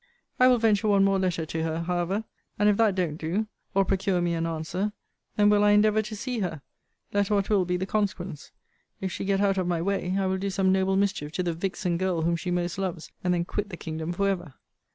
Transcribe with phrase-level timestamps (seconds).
[0.39, 2.23] I will venture one more letter to her, however;
[2.57, 4.93] and if that don't do, or procure me an answer,
[5.35, 6.63] then will I endeavour to see her,
[7.13, 8.51] let what will be the consequence.
[8.99, 11.53] If she get out of my way, I will do some noble mischief to the
[11.53, 14.55] vixen girl whom she most loves, and then quit the kingdom for ever.